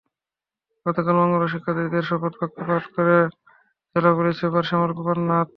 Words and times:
গতকাল 0.85 1.15
মঙ্গলবার 1.19 1.51
শিক্ষার্থীদের 1.53 2.07
শপথবাক্য 2.09 2.57
পাঠ 2.67 2.83
করান 2.93 3.27
জেলা 3.91 4.11
পুলিশ 4.17 4.35
সুপার 4.41 4.63
শ্যামল 4.67 4.91
কুমার 4.97 5.17
নাথ। 5.29 5.49